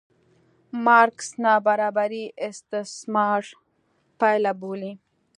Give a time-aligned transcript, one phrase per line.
[0.85, 3.41] مارکس نابرابري استثمار
[4.19, 4.91] پایله بولي.